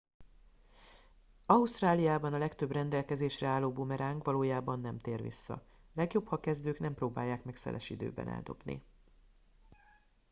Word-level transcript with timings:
ausztráliában 1.45 2.33
a 2.33 2.37
legtöbb 2.37 2.71
rendelkezésre 2.71 3.47
álló 3.47 3.71
bumeráng 3.71 4.23
valójában 4.23 4.79
nem 4.79 4.97
tér 4.97 5.21
vissza 5.21 5.65
legjobb 5.93 6.27
ha 6.27 6.39
kezdők 6.39 6.79
nem 6.79 6.93
próbálják 6.93 7.43
meg 7.43 7.55
szeles 7.55 7.89
időben 7.89 8.27
eldobni 8.27 8.83